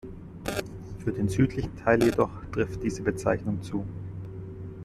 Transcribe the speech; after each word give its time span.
Für 1.03 1.11
den 1.11 1.29
südlichen 1.29 1.75
Teil 1.77 2.03
jedoch 2.03 2.31
trifft 2.51 2.81
diese 2.81 3.03
Bezeichnung 3.03 3.61
zu. 3.61 3.85